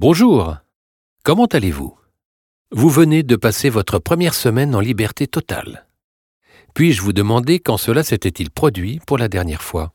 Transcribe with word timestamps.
Bonjour. 0.00 0.56
Comment 1.22 1.46
allez-vous? 1.46 1.96
Vous 2.72 2.88
venez 2.90 3.22
de 3.22 3.36
passer 3.36 3.70
votre 3.70 4.00
première 4.00 4.34
semaine 4.34 4.74
en 4.74 4.80
liberté 4.80 5.28
totale. 5.28 5.86
Puis-je 6.74 7.00
vous 7.00 7.12
demander 7.12 7.60
quand 7.60 7.76
cela 7.76 8.02
s'était-il 8.02 8.50
produit 8.50 8.98
pour 9.06 9.18
la 9.18 9.28
dernière 9.28 9.62
fois? 9.62 9.94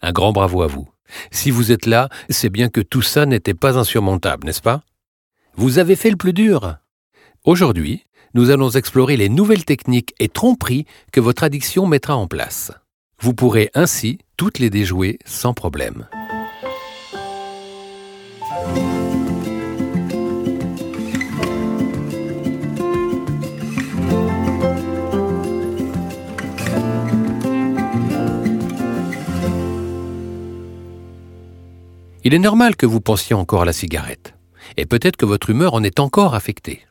Un 0.00 0.12
grand 0.12 0.32
bravo 0.32 0.62
à 0.62 0.66
vous. 0.66 0.88
Si 1.30 1.50
vous 1.50 1.72
êtes 1.72 1.84
là, 1.84 2.08
c'est 2.30 2.48
bien 2.48 2.70
que 2.70 2.80
tout 2.80 3.02
ça 3.02 3.26
n'était 3.26 3.52
pas 3.52 3.76
insurmontable, 3.76 4.46
n'est-ce 4.46 4.62
pas? 4.62 4.82
Vous 5.56 5.78
avez 5.78 5.94
fait 5.94 6.10
le 6.10 6.16
plus 6.16 6.32
dur. 6.32 6.78
Aujourd'hui, 7.44 8.06
nous 8.32 8.48
allons 8.48 8.70
explorer 8.70 9.18
les 9.18 9.28
nouvelles 9.28 9.66
techniques 9.66 10.14
et 10.20 10.30
tromperies 10.30 10.86
que 11.12 11.20
votre 11.20 11.44
addiction 11.44 11.86
mettra 11.86 12.16
en 12.16 12.28
place. 12.28 12.72
Vous 13.20 13.34
pourrez 13.34 13.70
ainsi 13.74 14.20
toutes 14.38 14.58
les 14.58 14.70
déjouer 14.70 15.18
sans 15.26 15.52
problème. 15.52 16.08
Il 32.26 32.32
est 32.32 32.38
normal 32.38 32.74
que 32.74 32.86
vous 32.86 33.02
pensiez 33.02 33.36
encore 33.36 33.62
à 33.62 33.64
la 33.66 33.74
cigarette, 33.74 34.34
et 34.78 34.86
peut-être 34.86 35.16
que 35.18 35.26
votre 35.26 35.50
humeur 35.50 35.74
en 35.74 35.84
est 35.84 36.00
encore 36.00 36.34
affectée. 36.34 36.86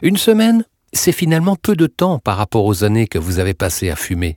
Une 0.00 0.16
semaine, 0.16 0.64
c'est 0.92 1.10
finalement 1.10 1.56
peu 1.56 1.74
de 1.74 1.88
temps 1.88 2.20
par 2.20 2.36
rapport 2.36 2.64
aux 2.64 2.84
années 2.84 3.08
que 3.08 3.18
vous 3.18 3.40
avez 3.40 3.52
passées 3.52 3.90
à 3.90 3.96
fumer. 3.96 4.36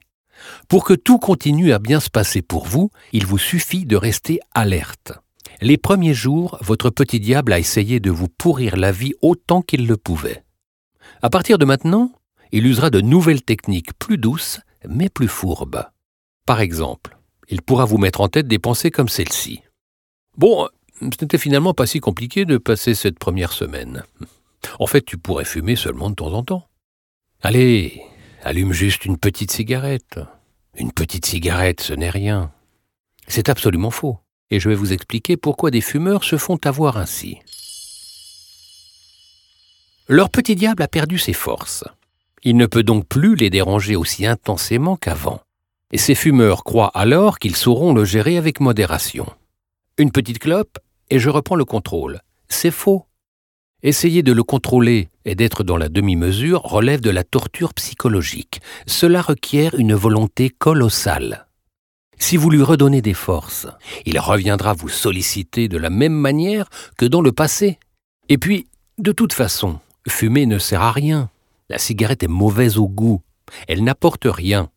Pour 0.68 0.86
que 0.86 0.96
tout 0.96 1.20
continue 1.20 1.72
à 1.72 1.78
bien 1.78 2.00
se 2.00 2.10
passer 2.10 2.42
pour 2.42 2.66
vous, 2.66 2.90
il 3.14 3.28
vous 3.28 3.38
suffit 3.38 3.86
de 3.86 3.96
rester 3.96 4.40
alerte. 4.56 5.14
Les 5.62 5.78
premiers 5.78 6.14
jours, 6.14 6.58
votre 6.62 6.90
petit 6.90 7.20
diable 7.20 7.52
a 7.52 7.60
essayé 7.60 8.00
de 8.00 8.10
vous 8.10 8.30
pourrir 8.30 8.78
la 8.78 8.94
vie 8.94 9.14
autant 9.22 9.62
qu'il 9.62 9.88
le 9.88 9.98
pouvait. 9.98 10.46
À 11.22 11.30
partir 11.30 11.58
de 11.58 11.66
maintenant, 11.66 12.14
il 12.54 12.66
usera 12.66 12.90
de 12.90 13.02
nouvelles 13.02 13.44
techniques 13.44 13.94
plus 14.00 14.18
douces, 14.18 14.62
mais 14.88 15.10
plus 15.10 15.28
fourbes. 15.28 15.86
Par 16.46 16.62
exemple, 16.62 17.18
il 17.50 17.62
pourra 17.62 17.84
vous 17.84 17.98
mettre 17.98 18.22
en 18.22 18.30
tête 18.30 18.48
des 18.48 18.58
pensées 18.58 18.90
comme 18.90 19.10
celle-ci. 19.10 19.62
Bon, 20.38 20.70
ce 21.02 21.06
n'était 21.06 21.38
finalement 21.38 21.74
pas 21.74 21.86
si 21.86 22.00
compliqué 22.00 22.46
de 22.46 22.58
passer 22.58 22.94
cette 22.94 23.20
première 23.20 23.52
semaine. 23.52 24.04
En 24.80 24.88
fait, 24.88 25.02
tu 25.02 25.18
pourrais 25.18 25.46
fumer 25.46 25.76
seulement 25.76 26.10
de 26.10 26.16
temps 26.16 26.34
en 26.34 26.44
temps. 26.44 26.70
Allez, 27.42 28.02
allume 28.44 28.72
juste 28.72 29.04
une 29.04 29.18
petite 29.18 29.52
cigarette. 29.52 30.22
Une 30.76 30.94
petite 30.94 31.26
cigarette, 31.26 31.82
ce 31.82 31.94
n'est 31.94 32.10
rien. 32.10 32.54
C'est 33.28 33.50
absolument 33.50 33.92
faux. 33.92 34.20
Et 34.52 34.60
je 34.60 34.70
vais 34.70 34.76
vous 34.76 34.94
expliquer 34.94 35.38
pourquoi 35.38 35.72
des 35.72 35.82
fumeurs 35.82 36.24
se 36.24 36.38
font 36.38 36.60
avoir 36.64 36.98
ainsi. 36.98 37.38
Leur 40.08 40.30
petit 40.32 40.56
diable 40.56 40.82
a 40.82 40.88
perdu 40.88 41.20
ses 41.20 41.34
forces. 41.34 41.84
Il 42.44 42.58
ne 42.58 42.66
peut 42.66 42.84
donc 42.84 43.08
plus 43.08 43.36
les 43.36 43.50
déranger 43.50 43.96
aussi 43.96 44.26
intensément 44.26 44.96
qu'avant. 44.96 45.42
Et 45.92 45.98
ces 45.98 46.16
fumeurs 46.16 46.64
croient 46.64 46.92
alors 46.94 47.38
qu'ils 47.38 47.56
sauront 47.56 47.94
le 47.94 48.06
gérer 48.06 48.38
avec 48.38 48.60
modération. 48.60 49.28
Une 49.98 50.12
petite 50.12 50.40
clope, 50.40 50.80
et 51.10 51.20
je 51.20 51.30
reprends 51.30 51.56
le 51.56 51.66
contrôle. 51.66 52.22
C'est 52.48 52.72
faux. 52.72 53.06
Essayer 53.84 54.24
de 54.24 54.34
le 54.34 54.44
contrôler 54.44 55.10
et 55.26 55.36
d'être 55.36 55.64
dans 55.64 55.78
la 55.78 55.90
demi-mesure 55.90 56.62
relève 56.62 57.02
de 57.02 57.10
la 57.10 57.24
torture 57.24 57.74
psychologique. 57.74 58.62
Cela 58.88 59.22
requiert 59.22 59.76
une 59.76 59.94
volonté 59.94 60.50
colossale. 60.50 61.49
Si 62.20 62.38
vous 62.38 62.50
lui 62.50 62.62
redonnez 62.62 63.02
des 63.02 63.14
forces, 63.14 63.66
il 64.06 64.20
reviendra 64.20 64.74
vous 64.74 64.90
solliciter 64.90 65.68
de 65.68 65.78
la 65.78 65.90
même 65.90 66.14
manière 66.14 66.70
que 66.98 67.06
dans 67.06 67.22
le 67.22 67.32
passé. 67.32 67.80
Et 68.28 68.38
puis, 68.38 68.68
de 68.98 69.12
toute 69.12 69.34
façon, 69.34 69.80
fumer 70.08 70.46
ne 70.46 70.60
sert 70.60 70.82
à 70.82 70.92
rien. 70.92 71.30
La 71.70 71.80
cigarette 71.80 72.24
est 72.24 72.28
mauvaise 72.28 72.78
au 72.78 72.88
goût. 72.88 73.22
Elle 73.68 73.84
n'apporte 73.84 74.26
rien. 74.26 74.70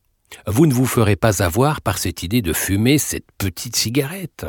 Vous 0.46 0.66
ne 0.66 0.72
vous 0.72 0.86
ferez 0.86 1.16
pas 1.16 1.42
avoir 1.42 1.82
par 1.82 1.98
cette 1.98 2.22
idée 2.22 2.40
de 2.42 2.52
fumer 2.52 2.96
cette 2.98 3.26
petite 3.36 3.76
cigarette. 3.76 4.46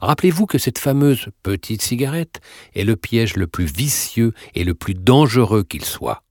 Rappelez-vous 0.00 0.46
que 0.46 0.58
cette 0.58 0.78
fameuse 0.78 1.28
petite 1.42 1.82
cigarette 1.82 2.40
est 2.74 2.84
le 2.84 2.96
piège 2.96 3.36
le 3.36 3.46
plus 3.46 3.66
vicieux 3.66 4.32
et 4.54 4.64
le 4.64 4.74
plus 4.74 4.94
dangereux 4.94 5.64
qu'il 5.64 5.84
soit. 5.84 6.22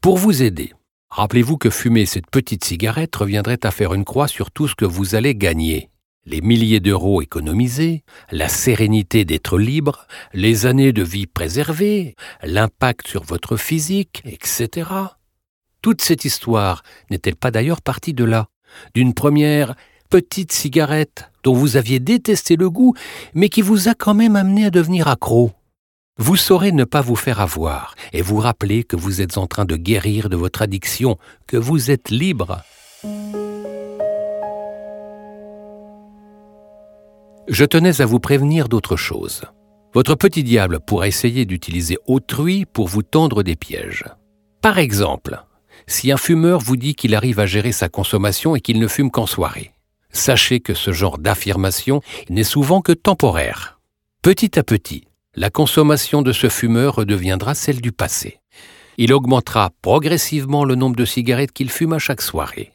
Pour 0.00 0.16
vous 0.16 0.42
aider, 0.42 0.72
rappelez-vous 1.10 1.58
que 1.58 1.70
fumer 1.70 2.06
cette 2.06 2.30
petite 2.30 2.64
cigarette 2.64 3.14
reviendrait 3.16 3.64
à 3.64 3.70
faire 3.70 3.94
une 3.94 4.04
croix 4.04 4.28
sur 4.28 4.50
tout 4.50 4.68
ce 4.68 4.74
que 4.74 4.84
vous 4.84 5.14
allez 5.14 5.34
gagner. 5.34 5.90
Les 6.24 6.40
milliers 6.42 6.80
d'euros 6.80 7.22
économisés, 7.22 8.04
la 8.30 8.48
sérénité 8.48 9.24
d'être 9.24 9.58
libre, 9.58 10.06
les 10.34 10.66
années 10.66 10.92
de 10.92 11.02
vie 11.02 11.26
préservées, 11.26 12.16
l'impact 12.42 13.08
sur 13.08 13.24
votre 13.24 13.56
physique, 13.56 14.22
etc. 14.26 14.90
Toute 15.80 16.02
cette 16.02 16.24
histoire 16.24 16.82
n'est-elle 17.10 17.36
pas 17.36 17.50
d'ailleurs 17.50 17.80
partie 17.80 18.12
de 18.12 18.24
là, 18.24 18.48
d'une 18.94 19.14
première 19.14 19.74
petite 20.10 20.52
cigarette 20.52 21.30
dont 21.44 21.54
vous 21.54 21.76
aviez 21.76 22.00
détesté 22.00 22.56
le 22.56 22.68
goût, 22.68 22.94
mais 23.32 23.48
qui 23.48 23.62
vous 23.62 23.88
a 23.88 23.94
quand 23.94 24.14
même 24.14 24.36
amené 24.36 24.66
à 24.66 24.70
devenir 24.70 25.08
accro? 25.08 25.52
Vous 26.18 26.36
saurez 26.36 26.72
ne 26.72 26.84
pas 26.84 27.00
vous 27.00 27.16
faire 27.16 27.40
avoir 27.40 27.94
et 28.12 28.22
vous 28.22 28.38
rappeler 28.38 28.84
que 28.84 28.96
vous 28.96 29.20
êtes 29.20 29.38
en 29.38 29.46
train 29.46 29.64
de 29.64 29.76
guérir 29.76 30.28
de 30.28 30.36
votre 30.36 30.62
addiction, 30.62 31.16
que 31.46 31.56
vous 31.56 31.90
êtes 31.90 32.10
libre. 32.10 32.62
Je 37.48 37.64
tenais 37.64 38.00
à 38.00 38.06
vous 38.06 38.20
prévenir 38.20 38.68
d'autre 38.68 38.96
chose. 38.96 39.42
Votre 39.94 40.14
petit 40.14 40.44
diable 40.44 40.80
pourra 40.80 41.08
essayer 41.08 41.46
d'utiliser 41.46 41.96
autrui 42.06 42.66
pour 42.66 42.88
vous 42.88 43.02
tendre 43.02 43.42
des 43.42 43.56
pièges. 43.56 44.04
Par 44.60 44.78
exemple, 44.78 45.42
si 45.86 46.12
un 46.12 46.16
fumeur 46.18 46.60
vous 46.60 46.76
dit 46.76 46.94
qu'il 46.94 47.14
arrive 47.14 47.40
à 47.40 47.46
gérer 47.46 47.72
sa 47.72 47.88
consommation 47.88 48.54
et 48.54 48.60
qu'il 48.60 48.78
ne 48.80 48.88
fume 48.88 49.10
qu'en 49.10 49.26
soirée, 49.26 49.72
Sachez 50.10 50.60
que 50.60 50.74
ce 50.74 50.92
genre 50.92 51.18
d'affirmation 51.18 52.00
n'est 52.30 52.44
souvent 52.44 52.80
que 52.80 52.92
temporaire. 52.92 53.78
Petit 54.22 54.58
à 54.58 54.62
petit, 54.62 55.07
la 55.38 55.50
consommation 55.50 56.22
de 56.22 56.32
ce 56.32 56.48
fumeur 56.48 56.96
redeviendra 56.96 57.54
celle 57.54 57.80
du 57.80 57.92
passé. 57.92 58.40
Il 58.96 59.12
augmentera 59.12 59.70
progressivement 59.82 60.64
le 60.64 60.74
nombre 60.74 60.96
de 60.96 61.04
cigarettes 61.04 61.52
qu'il 61.52 61.70
fume 61.70 61.92
à 61.92 62.00
chaque 62.00 62.22
soirée. 62.22 62.72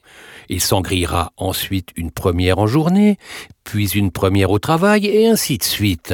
Il 0.48 0.62
s'en 0.62 0.80
grillera 0.80 1.34
ensuite 1.36 1.90
une 1.98 2.12
première 2.12 2.60
en 2.60 2.68
journée, 2.68 3.18
puis 3.66 3.90
une 3.90 4.12
première 4.12 4.50
au 4.50 4.60
travail, 4.60 5.08
et 5.08 5.28
ainsi 5.28 5.58
de 5.58 5.64
suite. 5.64 6.14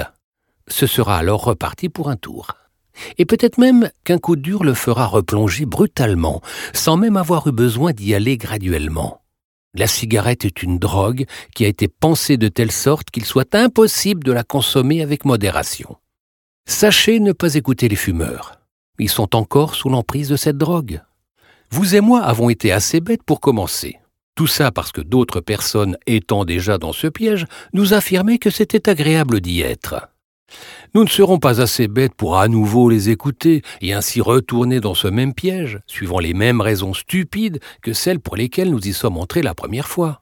Ce 0.68 0.88
sera 0.88 1.18
alors 1.20 1.44
reparti 1.44 1.88
pour 1.88 2.10
un 2.10 2.16
tour. 2.16 2.56
Et 3.20 3.26
peut-être 3.26 3.60
même 3.60 3.92
qu'un 4.04 4.18
coup 4.18 4.36
dur 4.36 4.64
le 4.64 4.74
fera 4.74 5.06
replonger 5.06 5.68
brutalement, 5.68 6.42
sans 6.74 6.98
même 6.98 7.16
avoir 7.16 7.46
eu 7.46 7.52
besoin 7.52 7.92
d'y 7.92 8.16
aller 8.16 8.38
graduellement. 8.38 9.22
La 9.76 9.86
cigarette 9.86 10.46
est 10.46 10.64
une 10.64 10.80
drogue 10.80 11.26
qui 11.54 11.66
a 11.66 11.68
été 11.68 11.88
pensée 11.88 12.38
de 12.38 12.48
telle 12.48 12.72
sorte 12.72 13.12
qu'il 13.12 13.26
soit 13.26 13.54
impossible 13.54 14.24
de 14.24 14.32
la 14.32 14.44
consommer 14.44 15.04
avec 15.04 15.26
modération. 15.26 15.98
Sachez 16.70 17.20
ne 17.20 17.32
pas 17.32 17.56
écouter 17.56 17.90
les 17.90 17.96
fumeurs. 17.96 18.60
Ils 19.00 19.10
sont 19.10 19.36
encore 19.36 19.74
sous 19.74 19.90
l'emprise 19.90 20.30
de 20.30 20.36
cette 20.36 20.58
drogue. 20.58 21.02
Vous 21.72 21.96
et 21.96 22.00
moi 22.00 22.22
avons 22.22 22.50
été 22.50 22.72
assez 22.72 23.02
bêtes 23.02 23.24
pour 23.24 23.42
commencer. 23.42 23.98
Tout 24.36 24.46
ça 24.46 24.72
parce 24.72 24.92
que 24.92 25.02
d'autres 25.02 25.42
personnes 25.42 25.98
étant 26.06 26.46
déjà 26.46 26.78
dans 26.78 26.94
ce 26.94 27.08
piège 27.08 27.48
nous 27.74 27.96
affirmaient 27.96 28.38
que 28.38 28.52
c'était 28.52 28.88
agréable 28.88 29.42
d'y 29.42 29.62
être. 29.62 30.10
Nous 30.94 31.04
ne 31.04 31.10
serons 31.10 31.40
pas 31.40 31.60
assez 31.60 31.88
bêtes 31.88 32.14
pour 32.14 32.38
à 32.38 32.48
nouveau 32.48 32.88
les 32.88 33.10
écouter 33.10 33.64
et 33.82 33.94
ainsi 33.94 34.22
retourner 34.22 34.80
dans 34.80 34.94
ce 34.94 35.08
même 35.08 35.34
piège, 35.34 35.80
suivant 35.88 36.20
les 36.20 36.36
mêmes 36.36 36.62
raisons 36.62 36.94
stupides 36.94 37.60
que 37.82 37.94
celles 37.94 38.20
pour 38.20 38.38
lesquelles 38.38 38.70
nous 38.70 38.88
y 38.88 38.94
sommes 38.94 39.18
entrés 39.18 39.42
la 39.42 39.56
première 39.56 39.88
fois. 39.88 40.22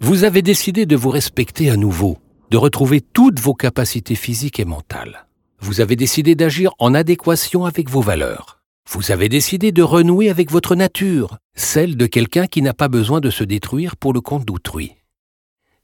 Vous 0.00 0.24
avez 0.24 0.40
décidé 0.40 0.86
de 0.86 0.96
vous 0.96 1.10
respecter 1.10 1.70
à 1.70 1.76
nouveau, 1.76 2.18
de 2.50 2.56
retrouver 2.56 3.00
toutes 3.00 3.40
vos 3.40 3.54
capacités 3.54 4.14
physiques 4.14 4.60
et 4.60 4.64
mentales. 4.64 5.26
Vous 5.60 5.80
avez 5.80 5.96
décidé 5.96 6.34
d'agir 6.34 6.72
en 6.78 6.94
adéquation 6.94 7.64
avec 7.64 7.90
vos 7.90 8.02
valeurs. 8.02 8.60
Vous 8.88 9.10
avez 9.10 9.28
décidé 9.28 9.72
de 9.72 9.82
renouer 9.82 10.30
avec 10.30 10.52
votre 10.52 10.76
nature, 10.76 11.38
celle 11.54 11.96
de 11.96 12.06
quelqu'un 12.06 12.46
qui 12.46 12.62
n'a 12.62 12.74
pas 12.74 12.88
besoin 12.88 13.20
de 13.20 13.30
se 13.30 13.42
détruire 13.42 13.96
pour 13.96 14.12
le 14.12 14.20
compte 14.20 14.44
d'autrui. 14.44 14.92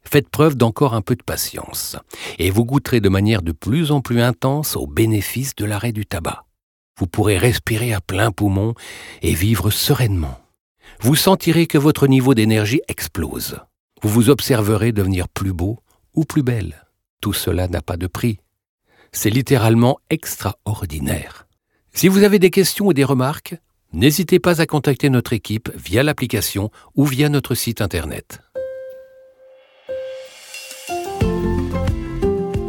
Faites 0.05 0.29
preuve 0.29 0.57
d'encore 0.57 0.95
un 0.95 1.01
peu 1.01 1.17
de 1.17 1.23
patience, 1.23 1.97
et 2.39 2.51
vous 2.51 2.65
goûterez 2.65 3.01
de 3.01 3.09
manière 3.09 3.43
de 3.43 3.53
plus 3.53 3.91
en 3.91 4.01
plus 4.01 4.21
intense 4.21 4.77
aux 4.77 4.87
bénéfices 4.87 5.55
de 5.57 5.65
l'arrêt 5.65 5.93
du 5.93 6.07
tabac. 6.07 6.45
Vous 6.99 7.07
pourrez 7.07 7.39
respirer 7.39 7.93
à 7.93 8.01
plein 8.01 8.31
poumon 8.31 8.75
et 9.23 9.35
vivre 9.35 9.71
sereinement. 9.71 10.39
Vous 11.01 11.17
sentirez 11.17 11.67
que 11.67 11.79
votre 11.79 12.07
niveau 12.07 12.35
d'énergie 12.35 12.83
explose. 12.87 13.59
Vous 14.03 14.09
vous 14.09 14.31
observerez 14.31 14.93
devenir 14.93 15.29
plus 15.29 15.53
beau 15.53 15.81
ou 16.15 16.25
plus 16.25 16.43
belle. 16.43 16.87
Tout 17.21 17.33
cela 17.33 17.69
n'a 17.69 17.83
pas 17.83 17.97
de 17.97 18.07
prix. 18.07 18.39
C'est 19.13 19.31
littéralement 19.31 19.99
extraordinaire. 20.11 21.47
Si 21.95 22.09
vous 22.09 22.23
avez 22.23 22.39
des 22.39 22.51
questions 22.51 22.87
ou 22.87 22.93
des 22.93 23.05
remarques, 23.05 23.57
n'hésitez 23.93 24.39
pas 24.39 24.61
à 24.61 24.67
contacter 24.67 25.11
notre 25.11 25.33
équipe 25.33 25.71
via 25.77 26.03
l'application 26.03 26.71
ou 26.95 27.05
via 27.05 27.29
notre 27.29 27.55
site 27.55 27.83
internet. 27.83 28.41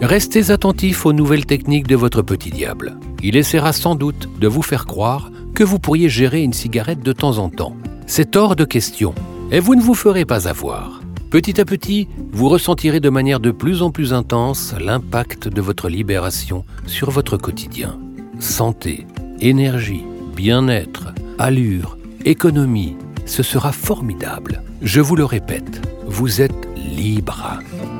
Restez 0.01 0.51
attentif 0.51 1.05
aux 1.05 1.13
nouvelles 1.13 1.45
techniques 1.45 1.87
de 1.87 1.95
votre 1.95 2.21
petit 2.21 2.49
diable. 2.49 2.97
Il 3.21 3.37
essaiera 3.37 3.71
sans 3.71 3.95
doute 3.95 4.27
de 4.37 4.47
vous 4.49 4.61
faire 4.61 4.85
croire 4.85 5.31
que 5.55 5.63
vous 5.63 5.79
pourriez 5.79 6.09
gérer 6.09 6.43
une 6.43 6.51
cigarette 6.51 6.99
de 6.99 7.13
temps 7.13 7.37
en 7.37 7.49
temps. 7.49 7.77
C'est 8.05 8.35
hors 8.35 8.57
de 8.57 8.65
question, 8.65 9.15
et 9.49 9.61
vous 9.61 9.75
ne 9.75 9.81
vous 9.81 9.93
ferez 9.93 10.25
pas 10.25 10.49
avoir. 10.49 11.02
Petit 11.33 11.59
à 11.59 11.65
petit, 11.65 12.07
vous 12.31 12.47
ressentirez 12.47 12.99
de 12.99 13.09
manière 13.09 13.39
de 13.39 13.49
plus 13.49 13.81
en 13.81 13.89
plus 13.89 14.13
intense 14.13 14.75
l'impact 14.79 15.47
de 15.47 15.61
votre 15.61 15.89
libération 15.89 16.63
sur 16.85 17.09
votre 17.09 17.37
quotidien. 17.37 17.97
Santé, 18.39 19.07
énergie, 19.39 20.03
bien-être, 20.35 21.07
allure, 21.39 21.97
économie, 22.23 22.97
ce 23.25 23.41
sera 23.41 23.71
formidable. 23.71 24.61
Je 24.83 25.01
vous 25.01 25.15
le 25.15 25.25
répète, 25.25 25.81
vous 26.05 26.39
êtes 26.39 26.67
libre. 26.75 27.57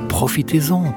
Profitez-en. 0.08 0.94